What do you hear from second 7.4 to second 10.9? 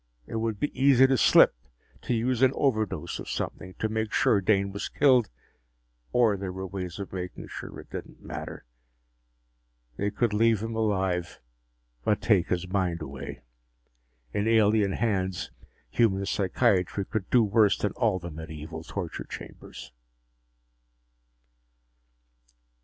sure it didn't matter. They could leave him